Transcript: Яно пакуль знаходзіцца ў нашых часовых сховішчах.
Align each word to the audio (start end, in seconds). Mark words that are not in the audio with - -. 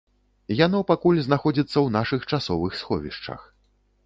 Яно 0.65 0.79
пакуль 0.91 1.19
знаходзіцца 1.27 1.73
ў 1.81 1.87
нашых 1.97 2.27
часовых 2.31 2.71
сховішчах. 2.81 3.47